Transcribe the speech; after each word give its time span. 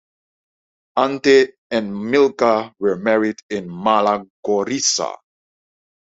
Ante 0.97 1.53
and 1.69 1.93
Milka 2.09 2.73
were 2.79 2.95
married 2.95 3.37
in 3.51 3.69
Mala 3.69 4.25
Gorica. 4.43 5.15